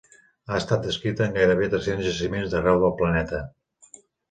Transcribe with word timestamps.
Ha 0.51 0.53
estat 0.59 0.87
descrita 0.87 1.25
en 1.27 1.35
gairebé 1.41 1.67
tres-cents 1.75 2.09
jaciments 2.09 2.51
d'arreu 2.55 2.83
del 2.87 2.99
planeta. 3.05 3.45